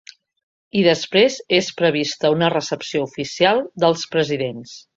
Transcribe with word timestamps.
I 0.79 0.81
després 0.87 1.35
és 1.57 1.67
prevista 1.81 2.31
una 2.37 2.49
recepció 2.55 3.03
oficial 3.11 3.63
dels 3.85 4.11
presidents. 4.17 4.75